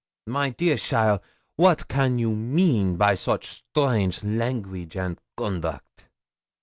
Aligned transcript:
My 0.25 0.49
dear 0.49 0.77
cheaile, 0.77 1.19
wat 1.57 1.81
a 1.83 1.85
can 1.85 2.17
you 2.17 2.33
mean 2.35 2.97
by 2.97 3.13
soche 3.13 3.45
strange 3.61 4.23
language 4.23 4.97
and 4.97 5.21
conduct? 5.37 6.07